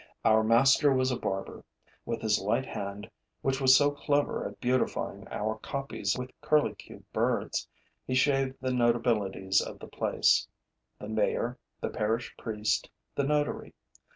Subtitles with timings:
[0.25, 1.63] Our master was a barber.
[2.07, 3.07] With his light hand,
[3.43, 7.67] which was so clever at beautifying our copies with curlicue birds,
[8.07, 10.47] he shaved the notabilities of the place:
[10.97, 13.75] the mayor, the parish priest, the notary.